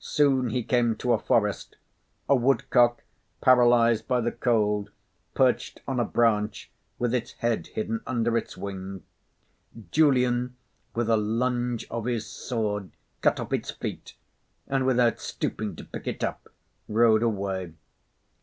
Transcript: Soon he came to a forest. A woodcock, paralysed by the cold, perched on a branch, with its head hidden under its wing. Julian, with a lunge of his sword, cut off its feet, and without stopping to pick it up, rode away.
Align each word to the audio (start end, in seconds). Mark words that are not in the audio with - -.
Soon 0.00 0.48
he 0.48 0.62
came 0.62 0.96
to 0.96 1.12
a 1.12 1.18
forest. 1.18 1.76
A 2.30 2.34
woodcock, 2.34 3.02
paralysed 3.42 4.08
by 4.08 4.22
the 4.22 4.32
cold, 4.32 4.88
perched 5.34 5.82
on 5.86 6.00
a 6.00 6.04
branch, 6.06 6.70
with 6.98 7.12
its 7.14 7.32
head 7.32 7.66
hidden 7.66 8.00
under 8.06 8.38
its 8.38 8.56
wing. 8.56 9.02
Julian, 9.90 10.56
with 10.94 11.10
a 11.10 11.18
lunge 11.18 11.86
of 11.90 12.06
his 12.06 12.24
sword, 12.26 12.90
cut 13.20 13.38
off 13.38 13.52
its 13.52 13.70
feet, 13.70 14.14
and 14.66 14.86
without 14.86 15.20
stopping 15.20 15.76
to 15.76 15.84
pick 15.84 16.06
it 16.06 16.24
up, 16.24 16.48
rode 16.88 17.22
away. 17.22 17.74